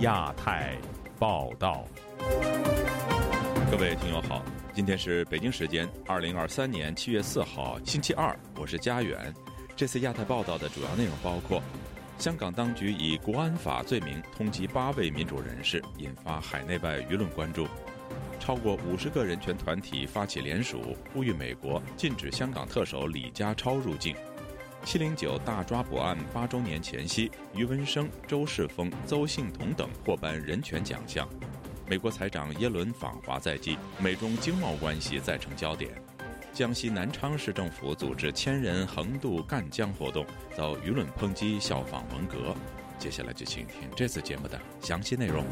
[0.00, 0.78] 亚太
[1.18, 1.84] 报道，
[3.70, 4.42] 各位听友好，
[4.72, 9.30] 今天是北京时间二零二三年七月四号星期二，我是佳远。
[9.76, 11.62] 这次亚太报道的主要内容包括：
[12.16, 17.66] 香港当局以国安法罪名通缉八位民主人士，引发海内外舆论关注；
[18.38, 24.16] 超过五十个人权团体发起联署，呼吁美国禁止香港特首李家超入境。
[24.84, 31.28] 七零九大抓捕案八周年前夕，余文生、周世峰、邹幸彤等获颁人权奖项。
[31.86, 35.90] 美国财长耶伦访华在即，美中经贸关系再成焦点。
[36.52, 42.54] 江西南昌市政府组织千人横渡赣江活动，遭舆论抨击效仿文革。
[42.98, 45.44] 接下来就请听这次节目的详细内容。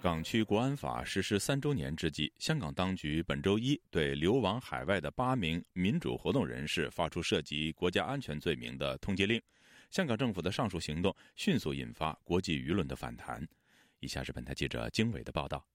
[0.00, 9.42] 港区国安法实施三周年之际，香港当局本周一对流亡海外的八名民主活动人士发出涉及国家安全罪名的通缉令。
[9.90, 13.44] 香港政府的上述行动迅速引发国际舆论的反弹。
[13.98, 15.66] 以下是本台记者经纬的报道。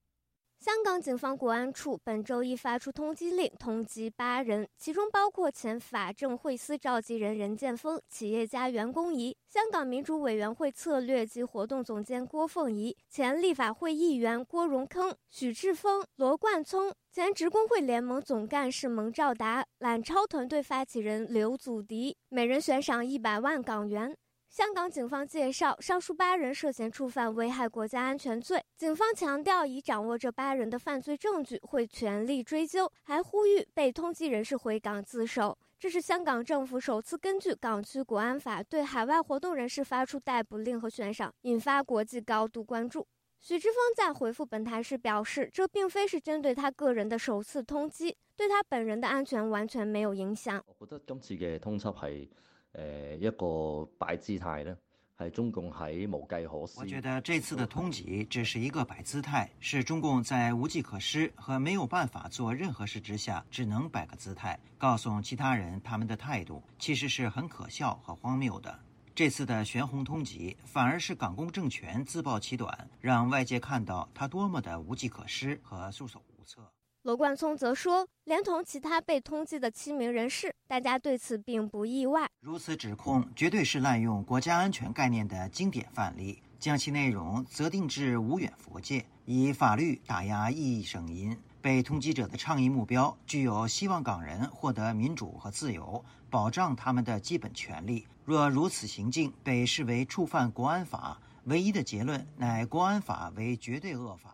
[0.64, 24.16] 香港警方国安处本周一发出通缉令，通缉八人，其中包括前法政会司召集人任建峰、企业家袁公仪、香港民主委员会策略及活动总监郭凤仪、前立法会议员郭荣铿、许志峰、罗冠聪、前职工会联盟总干事蒙兆达、揽超团队发起人刘祖迪，每人悬赏一百万港元。
[24.54, 28.64] 香港警方介绍，上述八人涉嫌触犯危害国家安全罪。
[28.78, 35.58] 警方强调，已掌握这八人的犯罪证据，会全力追究，还呼吁被通缉人士回港自首。
[35.80, 43.08] 这是香港政府首次根据港区国安法对海外活动人士发出逮捕令和悬赏，引发国际高度关注。
[43.40, 50.64] 许志峰在回复本台时表示，这并非是针对他个人的首次通缉，对他本人的安全完全没有影响。
[50.78, 52.30] 我觉得今次嘅通缉系。
[52.74, 54.76] 呃，一个摆姿态呢，
[55.20, 56.80] 系中共喺无计可施。
[56.80, 68.80] 我觉得这次的通缉只是一个摆姿态，是中共在无计可施和没有办法做任何事之下，只能摆个姿态，告诉其他人他们的态度，其实是很可笑和荒谬的。
[69.14, 76.72] 这次的悬红通缉，反而是港共政权自暴其短，让外界看到他多么的无计可施和束手无策。
[77.03, 82.30] 罗冠聪则说，连同其他被通缉的七名人士，大家对此并不意外。
[82.40, 91.38] 如此指控绝对是滥用国家安全概念的经典范例，将其内容择定至无远佛界，以法律打压异议声音。
[91.62, 98.08] 被通缉者的倡议目标具有希望港人获得民主和自由，保障他们的基本权利。
[98.24, 104.33] 若如此行径被视为触犯国安法，唯一的结论乃国安法为绝对恶法。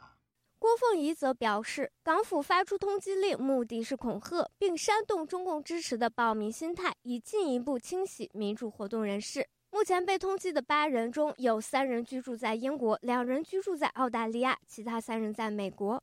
[0.79, 9.45] 凤仪则表示，港府发出通缉令，目的是恐吓并煽动中共支持的暴民心态，以进一步清洗民主活动人士。
[9.71, 16.01] 目前被通缉的八人中有三人居住在英国，两人居住在澳大利亚，其他三人在美国。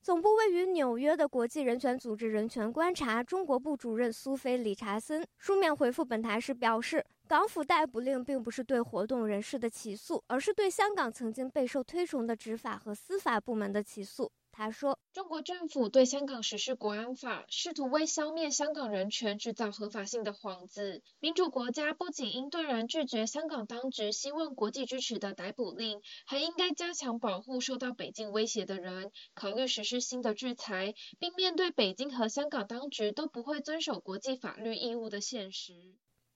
[0.00, 7.04] 总部位于纽约的国际人权组织人权观察中国部主任苏菲·理查森书面回复本台时表示。
[7.26, 14.30] 港府逮捕令并不是对活动人士的起诉，而是对香港曾经备受推崇的执法和司法部门的起诉。
[14.52, 21.02] 他说：“中国政府对香港实施国安法，试图为消灭香港人权制造合法性的幌子。
[21.18, 35.72] 民主国家不仅应断然拒绝香港当局希望国际支持的逮捕令，还应该加强保护受到北京威胁的人，考虑实施新的制裁，并面对北京和香港当局都不会遵守国际法律义务的现实。”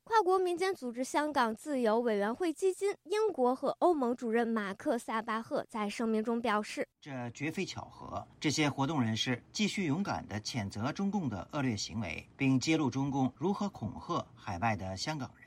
[0.09, 8.27] 跨国民间组织香港自由委员会基金英国和欧盟主任马克·萨巴赫在声明中表示：“这绝非巧合。
[8.41, 15.47] 这些活动人士继续勇敢地谴责中共的恶劣行为，并揭露中共如何恐吓海外的香港人。”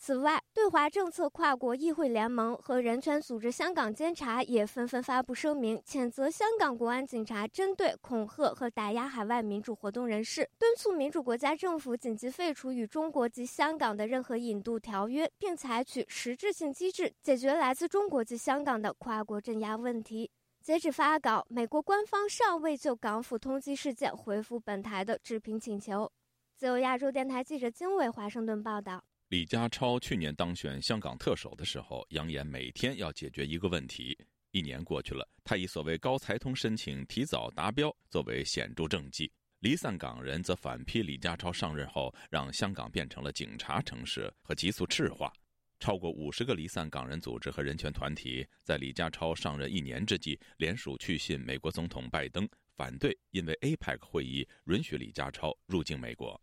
[0.00, 20.30] 此外，对华政策跨国议会联盟和人权组织香港监察也纷纷发布声明，谴责香港国安警察针对、恐吓和打压海外民主活动人士，敦促民主国家政府紧急废除与中国及香港的任何引渡条约，并采取实质性机制解决来自中国及香港的跨国镇压问题。
[20.62, 26.08] 截止发稿，美国官方尚未就港府通缉事件回复本台的置评请求。
[26.56, 29.02] 自由亚洲电台记者经纬华盛顿报道。
[29.28, 34.16] 李家超去年当选香港特首的时候，扬言每天要解决一个问题。
[34.52, 39.30] 一年过去了，他以所谓高财通申请提早达标作为显著政绩。
[39.58, 45.30] 离散港人则反批李家超上任后让香港变成了警察城市和急速赤化。
[45.78, 56.40] 超过五十个离散港人组织和人权团体在李家超上任一年之际联署去信美国总统拜登，反对因为 APEC 会议允许李家超入境美国。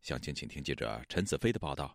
[0.00, 1.94] 详情，请听记者陈子飞的报道。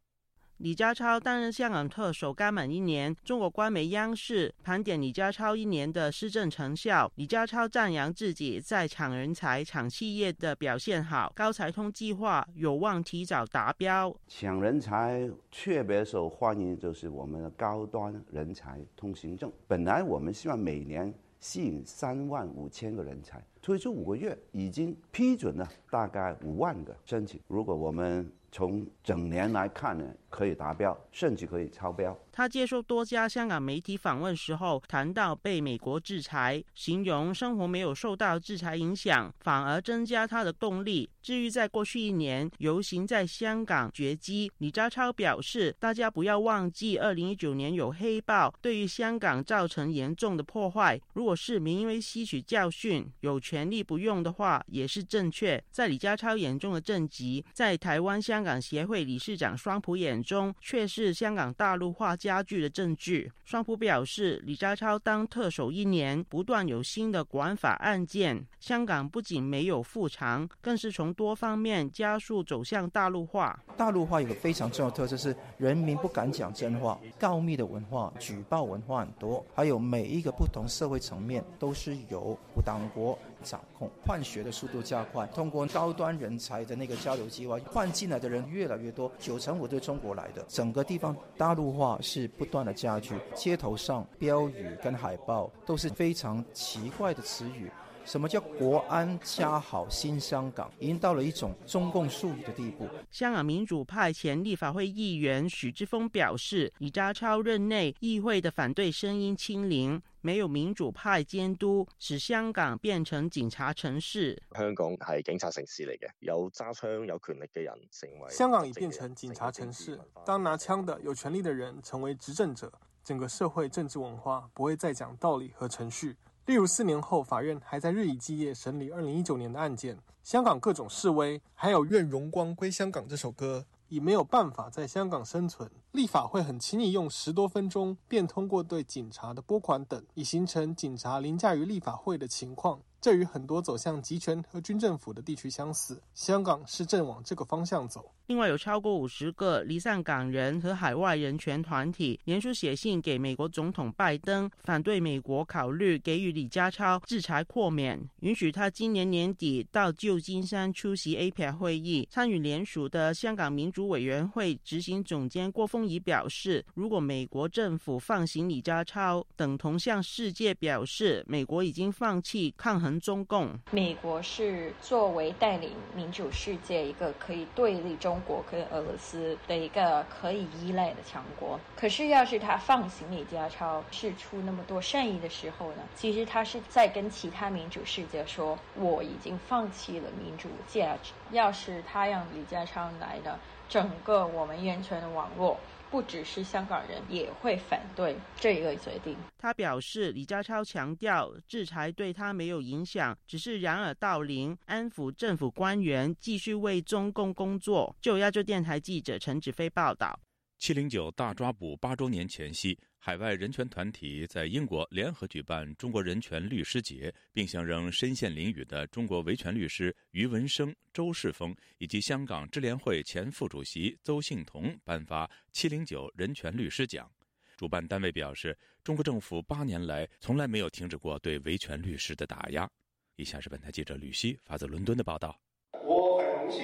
[0.57, 7.12] 李家超担任香港特首刚满一年，中国官媒央视盘点李家超一年的施政成效。
[7.13, 14.12] 李家超赞扬自己在抢人才、抢企业的表现好，高才通计划有望提早达标。
[14.27, 19.51] 抢人才特别受欢迎，就是我们的高端人才通行证。
[19.68, 27.39] 本来我们希望每年吸引三万五千个人才，推出五个月已经批准了大概五万个申请。
[27.48, 32.18] 如果我们从整年来看呢，可以达标，甚至可以超标。
[32.31, 41.09] 他接受多家香港媒体访问时候，谈到被美国制裁，形容生活没有受到制裁影响，反而增加他的动力。
[41.24, 51.01] 至于在过去一年游行在香港绝迹，李家超表示，大家不要忘记，二零一九年有黑暴，对于香港造成严重的破坏。
[51.13, 55.62] 如果市民因为吸取教训，有权利不用的话，也是正确。
[55.71, 63.31] 在李家超眼中的政绩，在台湾香港协会理事长双普眼中，却是香港大陆化加剧的证据。
[63.44, 73.58] 双普表示，李家超当特首一年，不断有新的管法案件，香港不仅没有复常，更是从多方面加速走向大陆化。
[73.78, 97.72] 大陆化有个非常重要的特色是，人民不敢讲真话，告密的文化、举报文化很多，还有每一个不同社会层面都是由党国掌控，换血的速度加快，通过高端人才的那个交流计划，换进来的人越来越多，九成五都中国来的，整个地方大陆化是不断的加剧，街头上标语跟海报都是非常奇怪的词语。
[98.07, 100.71] 什么叫国安恰好新香港？
[100.80, 102.88] 已经到了一种中共术语的地步。
[103.12, 114.42] 香港民主派前立法会议员许志峰表示，李家超任内议会的反对声音清零，没有民主派监督，使香港变成警察城市。
[114.56, 118.30] 香港係警察城市嚟嘅，有揸槍有權力嘅人成為。
[118.30, 122.71] 香港已變成警察城市，當拿槍的有權力的人成為執政者，
[123.03, 126.15] 整個社會政治文化不會再講道理和程序。
[126.48, 129.98] 例如，四年后，法院还在日以继夜审理二零一九年的案件。
[130.24, 135.70] 香港各种示威，还有《愿荣光归香港》这首歌，已没有办法在香港生存。
[135.92, 142.80] 立法会很轻易用十多分钟便通过对警察的拨款等，已形成警察凌驾于立法会的情况。
[143.00, 146.02] 这与很多走向集权和军政府的地区相似。
[146.14, 148.12] 香港是正往这个方向走。
[148.28, 162.06] 另外，有超过五十个离散港人和海外人權團體聯署写信给美国总统拜登，反对美国考虑给予李家超制裁豁免，允许他今年年底到旧金山出席 APEC 會議。
[162.10, 173.58] 參與聯署的香港民主委员会执行总监郭峰仪表示，如果美国政府放行李家超，等同向世界表示美国已经放弃抗衡中共。
[173.72, 178.18] 美国是作为带领民主世界一个可以对立中。
[178.28, 185.84] 国跟俄罗斯的一个可以依赖的强国，可是要是他放行李家超，釋出那么多善意的时候呢？
[185.96, 191.14] 其实他是在跟其他民主世界说，我已经放弃了民主价值。
[191.32, 193.40] 要是他让李家超来呢，
[193.70, 195.58] 整个我們人權的网络。
[195.89, 199.16] 不只是香港人也会反对这个决定。
[199.38, 207.96] 他表示，李家超强调制裁对他没有影响，只是掩耳盗铃，安抚政府官员继续为中共工作。
[208.01, 210.20] 就亚洲电台记者陈子飞报道。
[210.58, 227.10] 七零九大抓捕八周年前夕，海外人权团体在英国联合举办中国人权律师节，并向仍身陷囹圄的中国维权律师余文生、周世峰以及香港支联会前副主席邹幸彤颁发七零九人权律师奖。
[227.56, 232.68] 主办单位表示，中国政府八年来从来没有停止过对维权律师的打压。
[233.16, 235.40] 以下是本台记者吕希发自伦敦的报道。
[235.84, 236.62] 我很荣幸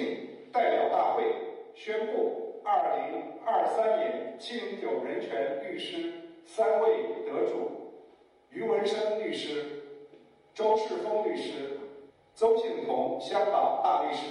[0.51, 1.23] 代表大会
[1.75, 2.12] 宣布。
[4.45, 6.11] 七零九人权律师
[6.45, 7.71] 三位得主：
[8.51, 9.81] 余文生律师、
[10.53, 11.53] 周世峰律師、
[12.37, 14.23] 鄒幸彤香港大律师。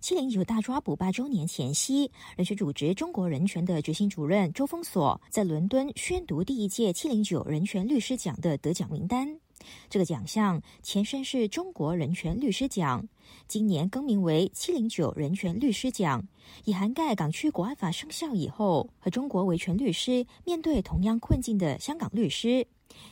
[0.00, 9.38] 七零九大抓捕八周年前夕，人权组织中国人权的执行主任周峰所在伦敦宣读第一届七零九人权律师奖的得奖名单。
[9.88, 13.06] 这个奖项前身是中国人权律师奖，
[13.46, 16.22] 今年更名为七零九人权律师奖，
[16.64, 22.66] 以涵盖港区国安法生效以后和中国维权律师面对同样困境的香港律师。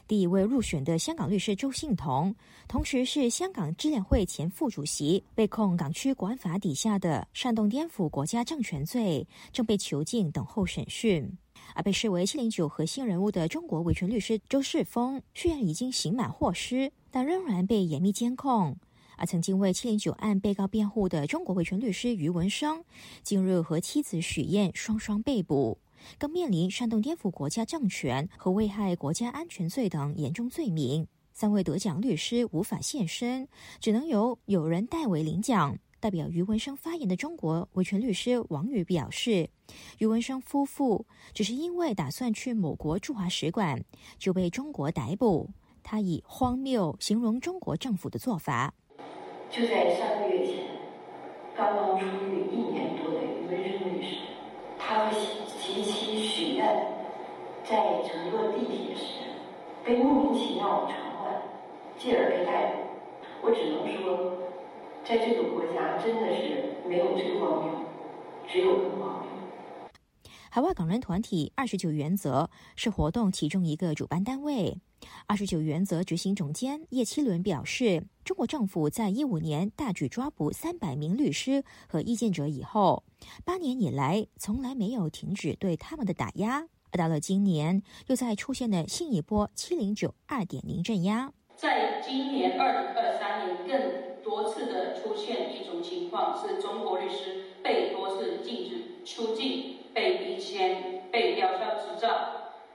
[0.08, 2.34] 第一位入选的香港律师周幸彤，
[2.66, 11.30] 同时是香港支联会前副主席，被控港区国安法底下的煽动颠覆国家政权罪，正被囚禁等候审讯。
[11.75, 18.76] 而被视为七零九核心人物的中国维权律师周世峰，虽然已经刑满获释，但仍然被严密监控。
[19.18, 22.85] 而曾经为七零九案被告辩护的中国维权律师余文生，
[23.23, 25.78] 近日和妻子许燕双双被捕，
[26.18, 31.06] 更面临煽动颠覆国家政权和危害国家安全罪等严重罪名。
[31.32, 33.49] 三位得奖律师无法现身，
[33.80, 35.78] 只能由有人代为领奖。
[36.06, 39.50] 代表余文生发言的中国维权律师王宇表示，
[39.98, 43.82] 余文生夫妇只是因为打算去某国驻华使馆，
[44.16, 45.50] 就被中国逮捕。
[45.82, 48.72] 他以荒谬形容中国政府的做法。
[49.50, 50.66] 就在三个月前，
[51.56, 54.18] 刚刚出狱一年多的余文生律师，
[54.78, 55.18] 他和
[55.60, 56.86] 其妻许愿
[57.64, 59.02] 在乘坐地铁时
[59.84, 61.42] 被莫名其妙的传唤，
[61.98, 63.48] 继而被逮捕。
[63.48, 64.35] 我只能说，
[65.08, 67.72] 在这个国家真的是没有最荒谬，
[68.48, 69.30] 只有更荒谬。
[70.50, 74.76] 海外港人团体二十九原则是活动其中一个主办单位。
[75.26, 83.04] 二十九原则执行总监叶七伦表示，中国政府在一五年大举抓捕三百名律师和意见者以后，
[83.44, 91.32] 八年以来从来没有停止对他们的打压，而到了今年，又再出现了新一波七零九二点零镇压。
[91.54, 94.95] 在今年二零二三年，更多次的
[96.16, 102.08] 况，是中国律师被多次禁止出境、被逼迁、被吊销执照。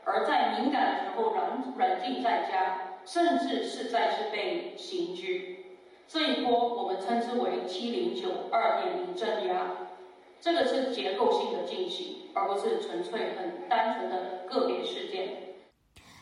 [0.05, 5.65] 而在敏感的时候软软禁在家，甚至是再次被刑拘，
[6.07, 9.87] 这一波我们称之为“七零九二点零”镇压，
[10.39, 15.50] 这个是结构性的进行，而不是纯粹很单纯的个别事件。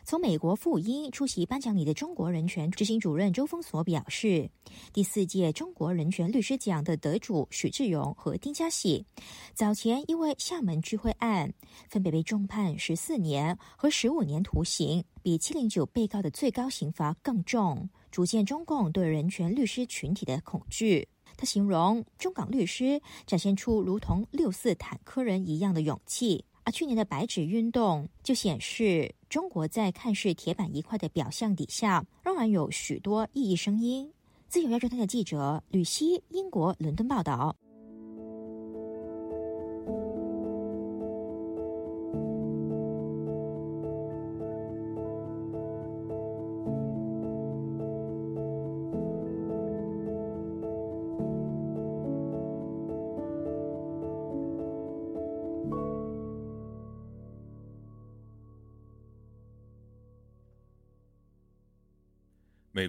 [0.09, 4.49] 从美国赴英出席颁奖礼的中国人权执行主任周峰所表示，
[4.91, 9.05] 第四届中国人权律师奖的得主许志勇和丁家喜，
[9.53, 11.53] 早前因为厦门聚会案，
[11.91, 21.07] 分别被重判十四年和十五年徒刑，比七零九被告的最高刑罚更重，逐渐中共对人权律师群体的恐惧。
[21.37, 26.43] 他形容中港律师展现出如同六四坦克人一样的勇气。
[26.63, 34.11] 而去年的白纸运动就显示，中国在看似铁板一块的表象底下，仍然有许多异议声音。
[34.47, 37.55] 自由亚洲台的记者吕希，英国伦敦报道。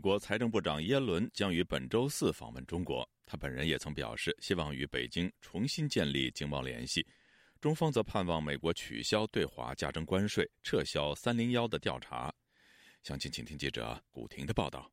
[0.01, 7.07] 美国财政部长耶伦将于本周四访问中国，他本人也曾表示希望与北京重新建立经贸联系。
[7.61, 12.35] 中方则盼望美国取消对华加征关税，撤销“三零幺”的调查。
[13.03, 14.91] 详情，请听记者古婷的报道。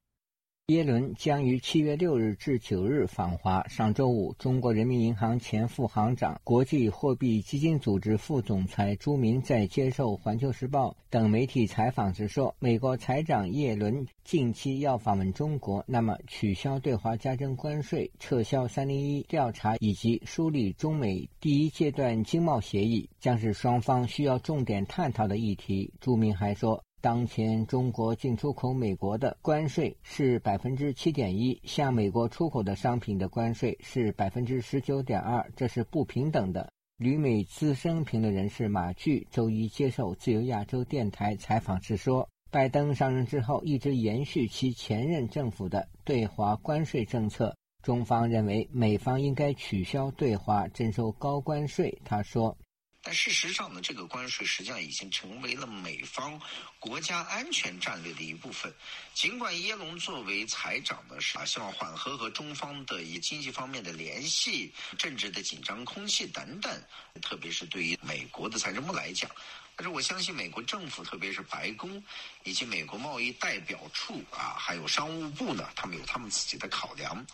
[0.69, 3.65] 耶伦将于七月六日至九日访华。
[3.69, 26.83] 上周五，中国人民银行前副行长、国际货币基金组织副总裁朱明在接受《环球时报》等媒体采访时说：“美国财长耶伦近期要访问中国，那么取消对华加征关税、撤销‘三零一’调查以及梳理中美第一阶段经贸协议，将是双方需要重点探讨的议题。”朱明还说。
[26.99, 36.71] 当前中国进出口美国的关税是百分之七点一，向美国出口的商品的关税是百分之十九点二，这是不平等的。
[36.97, 52.57] 旅美资深评论人士马巨周一接受自由亚洲电台采访时说：“拜登上任之后一直延续其前任政府的对华关税政策，中方认为美方应该取消对华征收高关税。”他说。
[53.01, 56.37] 但事实上呢，这个关税实际上已经成为了美方
[56.77, 58.73] 国家安全战略的一部分。
[59.13, 66.83] 尽管耶伦作为财长呢是啊，希望缓和和中方的一经济方面的联系、政治的紧张空气等等，
[67.21, 69.31] 特别是对于美国的财政部来讲，
[69.77, 72.03] 但是我相信美国政府，特别是白宫
[72.43, 77.25] 以及美国贸易代表处啊，还有商务部呢，他们有他们自己的考量。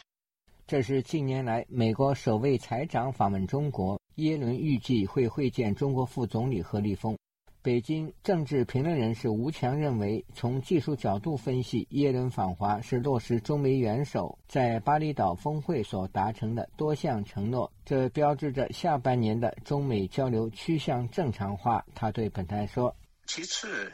[0.68, 4.00] 这是近年来美国首位财长访问中国。
[4.16, 7.18] 耶伦预计会会见中国副总理何立峰。
[7.62, 21.86] 北京政治评论人士吴强认为，从技术角度分析，耶伦访华是落实中美元首在巴厘岛峰会所达成的多项承诺，这标志着下半年的中美交流趋向正常化。
[21.96, 22.94] 他对本台说
[23.28, 23.90] ：“其次，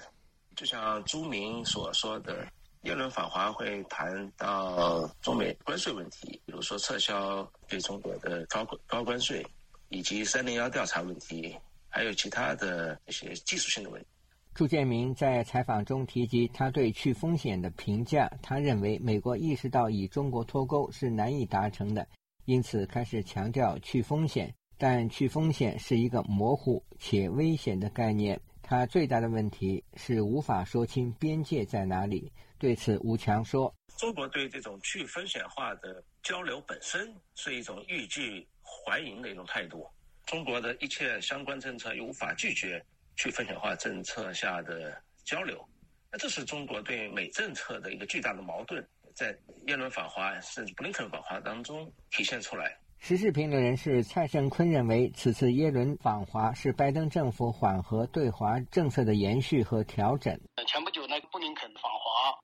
[0.56, 2.48] 就像朱明所说的，
[2.82, 9.46] 耶伦访华会谈到中美关税问题，比如说撤销对中国的高高关税。”
[9.90, 11.56] 以及三零幺调查问题，
[11.90, 14.08] 还有其他的一些技术性的问题。
[14.56, 22.08] 朱建明在采访中提及他对去风险的评价，他认为美国意识到与中国脱钩是难以达成的，
[22.46, 24.54] 因此开始强调去风险。
[24.78, 32.32] 但去风险是一个模糊且危险的概念，它最大的问题是无法说清边界在哪里。
[32.58, 38.48] 对此，吴强说：“中国对这种去风险化的交流本身是一种欲拒
[38.86, 39.88] 还迎的一种态度，
[40.26, 42.84] 中国的一切相关政策又无法拒绝。”
[43.22, 45.62] 去分享化政策下的交流，
[46.10, 48.82] 那这是中国对美政策的一个巨大的矛盾，
[49.14, 52.78] 在耶伦访华甚至布林肯访华当中体现出来。
[52.98, 60.40] 时事评论人士蔡胜坤认为，此次耶伦访华是拜登政府缓和对华政策的延续和调整。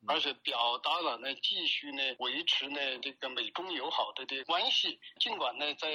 [0.07, 4.99] 而且表达了呢继续呢维持呢这个美中友好的的关系。
[5.19, 5.87] 尽管呢在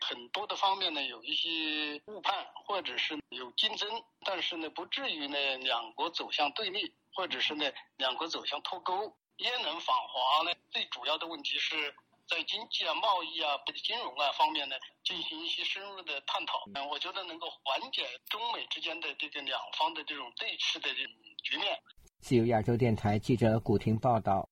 [0.00, 3.88] 很多的方面呢有一些误判，或者是有竞争，
[4.24, 9.16] 但是呢不至于呢两国走向对立，或者是呢两国走向脱钩。
[9.38, 11.94] 耶伦访华呢最主要的问题是。
[12.28, 21.12] 在经济啊、贸易啊、金融啊方面呢，进行一些深入的探讨，嗯，我觉得能够缓解中美之间的这个两方的这种对峙的这种
[21.44, 21.80] 局面。
[22.20, 24.48] 自由亚洲电台记者古婷报道：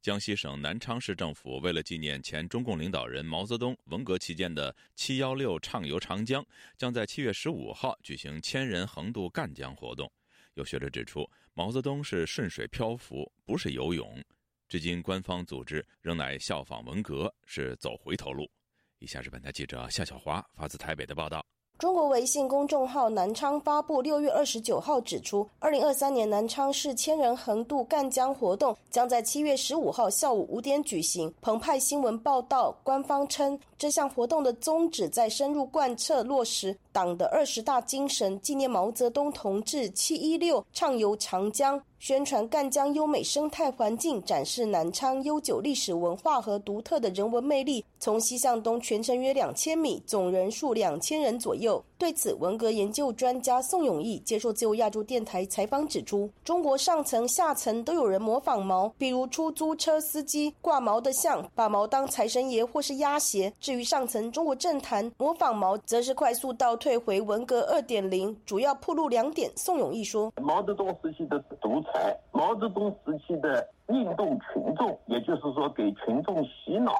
[0.00, 6.44] 江西省南昌市政府为了纪念前中共领导人毛泽东文革期间的“七幺六”畅游长江，
[6.78, 10.10] 将在七月十五号举行千人横渡赣江活动。
[10.54, 14.22] 有学者指出，毛泽东是顺水漂浮，不是游泳。
[14.66, 18.50] 至今，官方组织仍乃效仿文革，是走回头路。
[18.98, 21.44] 以下是本台记者夏小华发自台北的报道。
[21.76, 31.32] 中国微信公众号南昌发布六月二十九号指出，二零二三年南昌市千人横渡赣江活动将在七月十五号下午五点举行。
[31.42, 41.82] 澎湃新闻报道，官方称这项活动的宗旨在深入贯彻落实党的二十大精神，纪念毛泽东同志七一六畅游长江。
[42.06, 47.82] 宣传赣江优美生态环境，展示南昌悠久历史文化和独特的人文魅力。
[47.98, 51.82] 从西向东全程约两千米，总人数两千人左右。
[52.04, 63.50] 对此，文革研究专家宋永义接受自由亚洲电台采访指出，中国上层下层都有人模仿毛，比如出租车司机挂毛的像，把毛当财神爷或是压邪。
[63.58, 69.50] 至于上层中国政坛模仿毛，则是快速倒退回文革二点零，主要铺路两点。
[69.56, 76.92] 宋永义说，毛泽东时期的独裁，毛泽东时期的运动群众，也就是说给群众洗脑，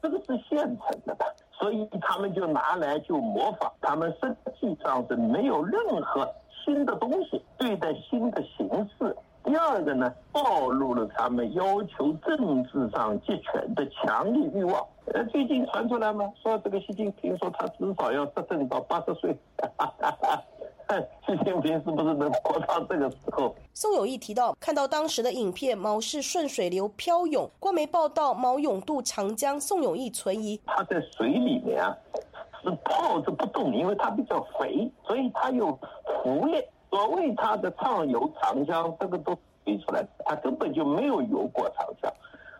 [0.00, 1.26] 这个是现成的吧？
[1.58, 6.28] 所以他们就拿来就模仿，他们实际上是没有任何
[6.64, 9.16] 新的东西对待新的形式。
[9.42, 14.84] 第二个呢，暴露了他们要求政治上集权的强烈欲望。
[15.14, 16.30] 呃，最近传出来嘛？
[16.42, 19.36] 说这个习近平说他至少要执政到八十岁。
[21.26, 23.52] 习近平是不是能活到这个时候？
[23.74, 27.50] 宋友义提到，看到当时的影片，毛是顺水流漂泳。
[27.58, 30.60] 官媒报道毛勇渡长江，宋友义存疑。
[30.64, 31.96] 他在水里面啊，
[32.62, 35.76] 是泡着不动，因为他比较肥，所以他有
[36.22, 36.62] 浮力。
[36.90, 42.12] 所谓他的畅游长江，这个都推出来，他根本就没有游过长江，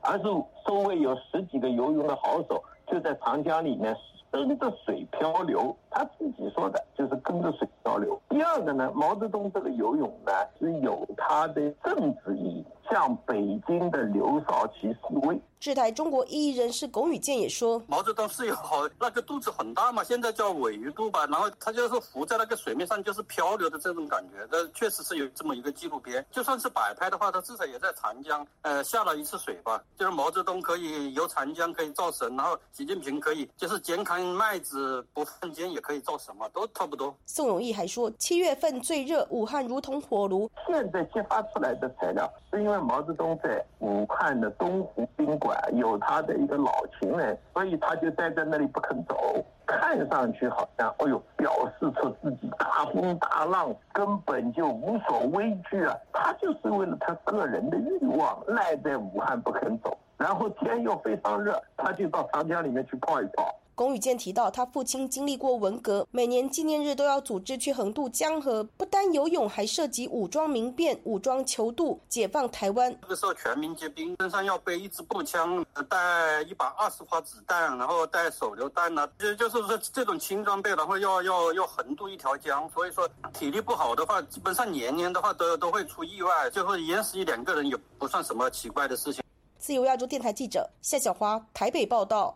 [0.02, 0.24] 而是
[0.66, 3.96] 周围有十几个游泳的好手，就在长江里面。
[4.28, 8.20] 跟着水漂流，他自己说的就是跟着水漂流。
[8.28, 15.40] 第二个呢，毛泽东这个游泳呢是有他的政治意义，向北京的刘少奇示威。
[15.58, 24.46] 这台中国异议人士龚宇健也说：“毛泽东是有好那个肚子很大嘛，现在叫尾鱼肚吧，然后他就是浮在那个水面上，就是漂流的这种感觉。
[24.50, 29.82] 那确实是有这么一个纪录片，就算是摆拍的话，他至少也在长江呃下了一次水吧。
[29.98, 40.50] 就是毛泽东可以游长江，可以造神，然后习近平可以就是肩扛麦子不犯奸，也可以做什么，都差不多。”宋永义还说：“七月份最热，武汉如同火炉。
[40.66, 49.44] 现在揭发出来的材料，是因为毛泽东在武汉的东湖宾馆。”有他的一个老情人，所以他就待在那里不肯走。
[49.66, 55.94] 看上去好像，哎呦，表示出自己大风大浪根本就无所畏惧啊！
[56.12, 63.54] 他就是为了他个人的欲望赖在武汉不肯走，然后天又非常热，他就到长江里面去泡一泡。
[63.76, 72.90] 龚宇健提到，他父亲经历过文革，每年纪念日都要组织去横渡江河，不单游泳，还涉及武装民变、武装求渡、解放台湾。
[73.02, 89.22] 那个时候全民皆兵，身上要背一支步枪，带一把二十发子弹，然后带手榴弹呢，就就是说这种轻装备，然后要要要横渡一条江，所以说体力不好的话，基本上年年的话都都会出意外，最后淹死一两个人也不算什么奇怪的事情。
[89.58, 92.34] 自由亚洲电台记者夏小花台北报道。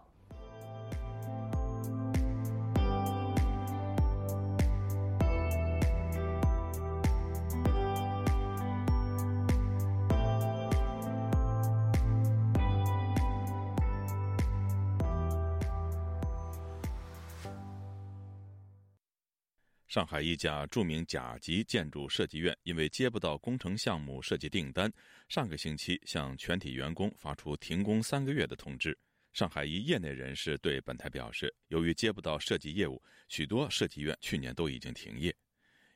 [19.91, 24.89] 上海一家著名甲级建筑设计院因为接不到工程项目设计订单，
[25.29, 28.97] 上个星期向全体员工发出停工三个月的通知。
[29.33, 35.35] 上海一业内人士对本台表示，由于接不到设计业务，许多设计院去年都已经停业。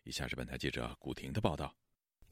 [0.02, 1.72] 以下是本台记者古婷的报道。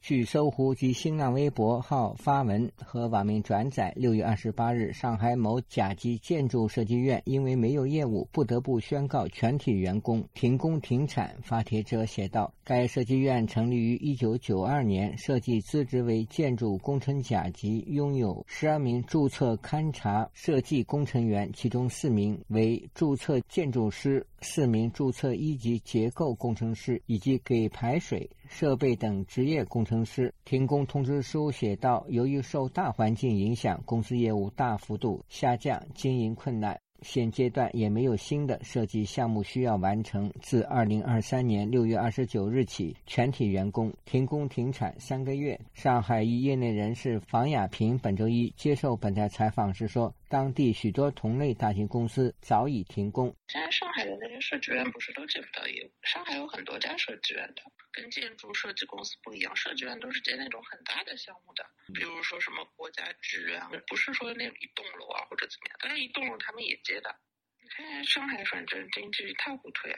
[0.03, 11.33] 据搜狐及新浪微博号发文和网民转载，六月二十八日，上海某甲级建筑设计院因为没有业务，不得不宣告全体员工停工停产。
[11.41, 40.31] 发帖者写道：“该设计院成立于一九九二年，设计资质为建筑工程甲级，拥有十二名注册勘察设计工程员，其中四名为注册建筑师，四名注册一级结构工程师，以及给排水。”设备等职业工程师停工通知书写道：“由于受大环境影响，公司业务大幅度下降，经营困难。”现阶段也没有新的设计项目需要完成。
[40.41, 45.59] 自二零二三年六月二十九日起，全体员工停工停产三个月。
[45.73, 53.29] 上海一业内人士房亚平本周一接受本台采访时说：“当地许多同类大型公司早已停工。
[53.49, 55.91] 现在上海的那些设计院不是都接不到业务？
[56.01, 65.77] 上海有很多家设计院的，跟建筑设计公司不一样，设计院都是接那种很大的项目的，比如说什么国家剧院，不是说那一栋楼啊或者怎么样。
[65.79, 67.15] 但是一栋楼他们也接。”的，
[67.61, 69.95] 你看上海反正经济一塌糊涂呀，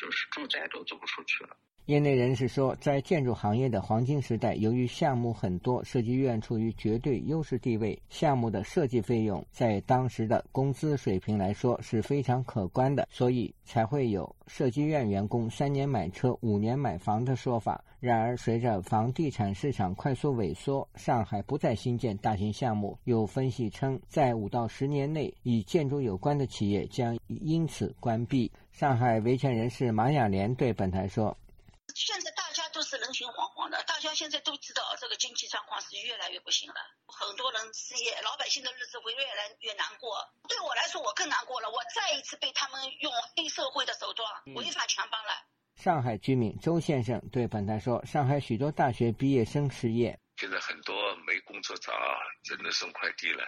[0.00, 1.50] 就是住宅都租不出去了。
[1.86, 17.82] 业内人士说，在建筑行业的黄金时代，由于项目很多，设计院处于绝对优势地位，项目的设计费用在当时的工资水平来说是非常可观的，所以才会有设计院员工三年买车、五年买房的说法。
[17.98, 22.96] 然而，随着房地产市场快速萎缩，上海不再新建大型项目。
[23.04, 28.50] 有分析称，在五到十年内，与建筑有关的企业将因此关闭。
[28.80, 31.36] 上海维权人士马雅莲对本台说
[31.94, 40.16] ：“现在大家都是人心惶惶的，大家现在都知道这个经济状况是越来越不行了，很多人失业，老百姓的日子会越来越难过。
[40.48, 45.32] 对我来说，我更难过了，我再一次被他们用黑社会的手段违法强帮了。”
[45.76, 51.92] 上海居民周先生对本台说：“上海许多大学毕业生失业，现在很多没工作找，
[52.44, 53.44] 只能送快递了。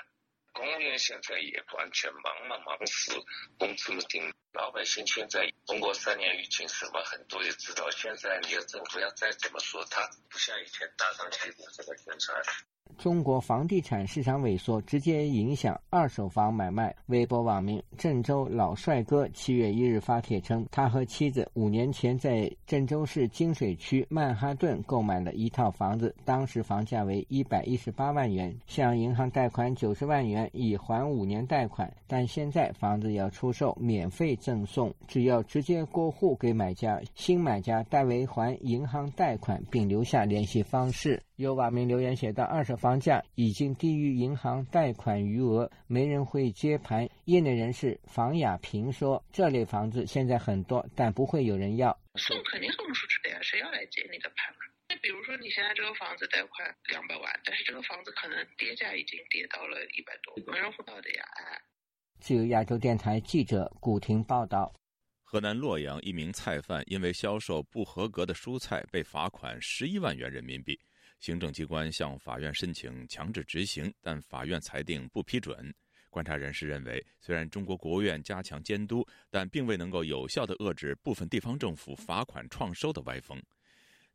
[0.53, 3.13] 公务员现在也完全忙嘛忙死，
[3.59, 4.33] 工资不定。
[4.53, 7.91] 老百姓现在通过三年疫情，什么很多也知道。
[7.91, 12.43] 现在你要政府要再怎么说，他不像以前大张旗鼓这个宣传。”
[12.99, 16.95] 中国房地产市场萎缩直接影响二手房买卖。
[17.07, 31.93] 微博网民郑州老帅哥七月一日发帖称，他和妻子五年前在郑州市金水区曼哈顿购买了一套房子，当时房价为一百一十八万元，向银行贷款九十万元以还五年贷款。
[32.07, 41.23] 但现在房子要出售，免费赠送，只要直接过户给买家，新买家代为还银行贷款，并留下联系方式。
[41.37, 51.99] 有网民留言写道：“二手房价已经低于银行贷款余额，没人会接盘。”业内人士房雅平说：“这类房子现在很多，但不会有人要。
[52.17, 54.55] 送肯定送不出去的呀，谁要来接你的盘？
[54.91, 61.25] 那比如说你现在这个房子贷款两百万，但是这个房子可能跌价已经跌到了一百多，没人会要的呀。”
[62.21, 64.73] 自由亚洲电台记者古婷报道。
[65.25, 70.79] 河南洛阳一名菜贩因为销售不合格的蔬菜被罚款十一万元人民币。
[71.23, 75.73] 行政机关向法院申请强制执行，但法院裁定不批准。
[76.11, 83.41] 观察人士认为，虽然中国国务院加强监督，但并未能够有效地遏制部分地方政府罚款创收的歪风。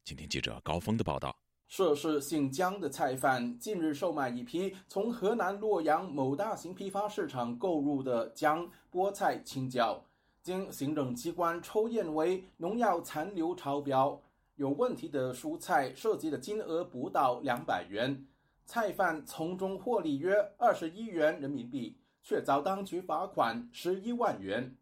[0.03, 1.33] 请听记者高峰的报道：
[1.69, 9.97] 涉事姓姜的菜贩近日售卖一批从河南洛阳某大型批发市场购入的姜、菠菜、青椒，
[10.43, 14.21] 经行政机关抽验为农药残留超标。
[14.57, 18.25] 有问题的蔬菜涉及的金额不到两百元，
[18.65, 24.75] 菜贩从中获利约二十一元人民币，却遭当局罚款十一万元。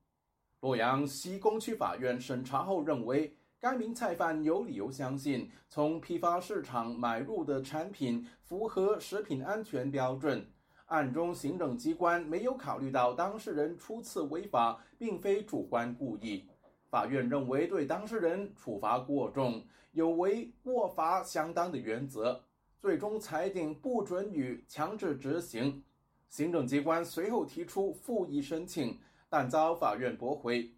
[0.61, 10.49] 洛阳西工区法院审查后认为，该名菜贩有理由相信，从批发市场买入的产品符合食品安全标准，
[10.85, 16.47] 案中行政机关没有考虑到当事人初次违法并非主观故意。
[16.95, 22.41] 法院认为，对当事人处罚过重，有违过罚相当的原则，
[22.79, 25.83] 最终裁定不准予强制执行。
[26.29, 30.71] 行政机关随后提出复议申请，但遭法院驳回。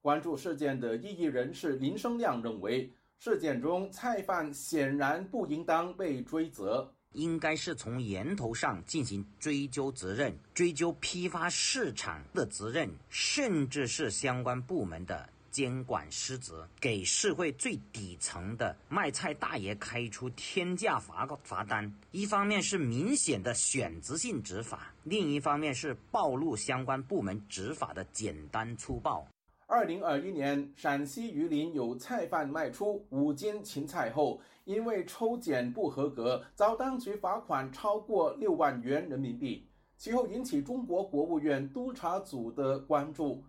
[0.00, 15.28] 关注事件的异议人士林生亮认为，事件中菜贩显然不应当被追责，应该是从源头上进行追究责任，追究批发市场的责任，甚至是相关部门的。
[15.52, 21.88] 监管失职，给社会最底层的卖菜大爷开出天价罚罚单。
[22.10, 29.24] 一方面是明显的选择性执法，另一方面是暴露相关部门执法的简单粗暴。
[29.66, 39.66] 二零二一年，陕西榆林有菜贩卖出五斤芹菜后，因为抽检不合格，遭当局罚款超过六万元人民币。
[39.96, 43.42] 其后引起中国国务院督查组的关注。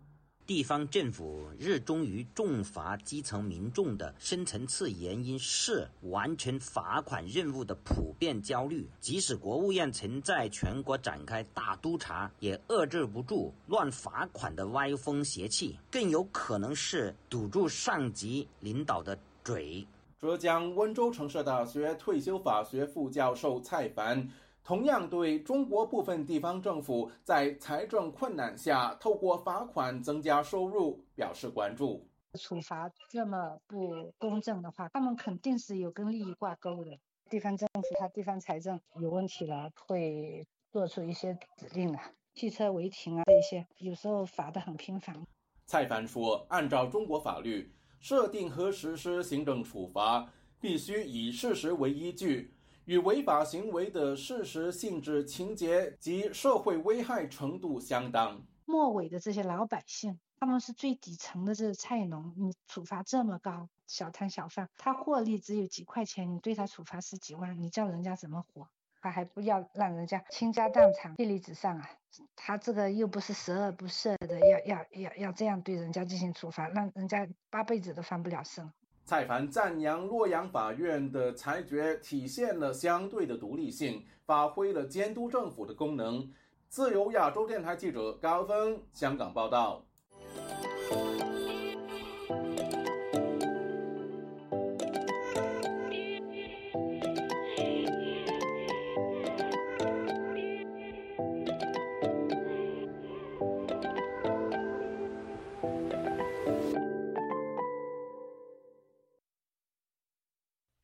[0.46, 8.86] 地方政府热衷于重罚基层民众的深层次原因是完成罚款任务的普遍焦虑。
[9.00, 19.88] 即使国务院曾在全国展开大督查，也遏制不住乱罚款的歪风邪气，更有可能是堵住上级领导的嘴。
[20.20, 24.30] 浙江温州城市大学退休法学副教授蔡凡。
[24.64, 32.08] 同样对中国部分地方政府在财政困难下透过罚款增加收入表示关注。
[32.40, 36.98] 处罚这么不公正的话，他们肯定是有跟利益挂钩的。
[37.30, 45.28] 地方政府他地方财政有问题了，会做出一些指令啊，汽车违停啊这些，有时候罚的很频繁。
[45.68, 52.53] 蔡凡说，按照中国法律，设定和实施行政处罚必须以事实为依据。
[52.86, 58.42] 与违法行为的事实性质、情节及社会危害程度相当。
[58.66, 68.68] 末尾的这些老百姓，他们是最底层的这个菜农，你处罚这么高，小摊小贩他获利只有几块钱，你对他处罚十几万，你叫人家怎么活？
[69.02, 71.90] 他还不要让人家倾家荡产、妻离子散啊？
[72.38, 78.72] 他这个又不是十恶不赦的，要要要要这样对人家进行处罚，让人家八辈子都翻不了身。
[79.06, 86.32] 蔡凡赞扬洛阳法院的裁决体现了相对的独立性，发挥了监督政府的功能。
[86.70, 89.86] 自由亚洲电台记者高峰香港报道。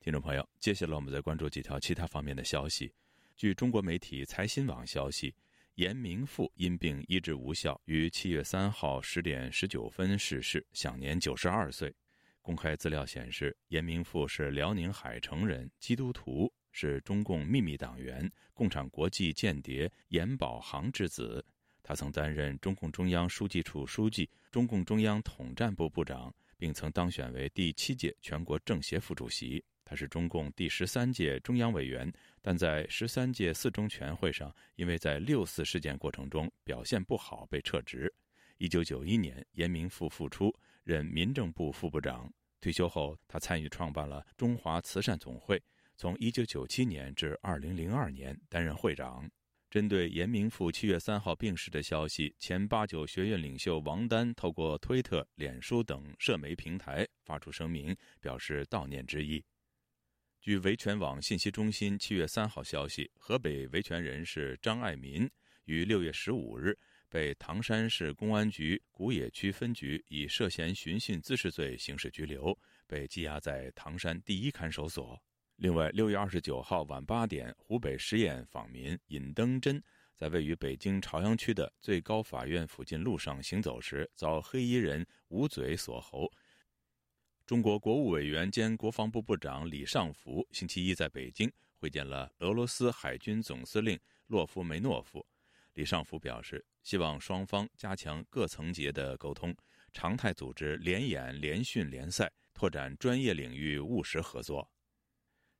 [0.09, 2.91] 听众朋友，接下来我们再关注几条其他方面的消息。
[3.37, 5.31] 据中国媒体财新网消息，
[5.75, 11.95] 严明富因病医治无效，于七月三号十点十九分逝世，享年九十二岁。
[12.41, 21.45] 公开资料显示，严明富是辽宁海城人，基督徒，是中共秘密党员、共产国际间谍严宝航之子。
[21.83, 29.63] 他曾担任中共中央书记处书记、中共中央统战部部长，并曾当选为第七届全国政协副主席。
[29.89, 38.13] 他是中共第十三届中央委员，但在十三届四中全会上，因为在六四事件过程中表现不好被撤职。
[38.59, 42.31] 一九九一年，严明富复出，任民政部副部长。
[42.61, 45.59] 退休后，他参与创办了中华慈善总会，
[45.97, 49.27] 从一九九七年至二零零二年担任会长。
[49.71, 59.43] 针对严明富七月三号病逝的消息，前八九学院领袖王丹透过推特、脸书等社媒平台发出声明，表示悼念之意。
[60.41, 65.29] 据维权网信息中心七月三号消息，河北维权人士张爱民
[65.65, 66.77] 于六月十五日
[67.09, 75.21] 被唐山市公安局古冶区分局以涉嫌寻衅滋事罪刑事拘留，被羁押在唐山第一看守所。
[75.57, 79.83] 另外，六月二十九号晚八点，湖北十堰访民尹登真
[80.15, 86.31] 在位于北京朝阳区的最高法院附近路上行走时，遭黑衣人捂嘴锁喉。
[87.49, 95.25] 中国国务委员兼国防部部长李尚福星期一在北京会见了俄罗斯海军总司令洛夫梅诺夫。
[95.73, 99.51] 李尚福表示，希望双方加强各层级的沟通，
[99.91, 104.69] 常态组织联演、联训、联赛，拓展专业领域务实合作。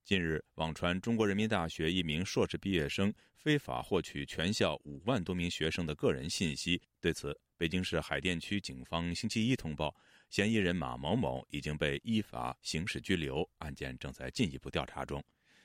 [0.04, 6.80] 近日，网传中国人民大学一名硕士毕业生非法获取全校五万多名学生的个人信息。
[7.02, 9.96] 对此，北京市海淀区警方星期一通报。
[10.30, 15.24] 嫌疑人马某某已经被依法刑事拘留，案件正在进一步调查中。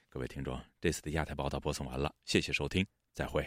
[0.08, 3.46] 各位听众，这次的亚太报道播送完了，谢谢收听，再会。